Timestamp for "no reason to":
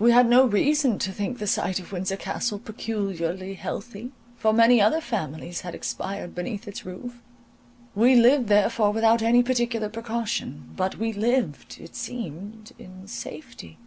0.28-1.12